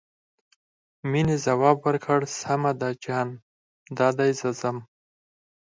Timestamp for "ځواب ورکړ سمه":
1.45-2.71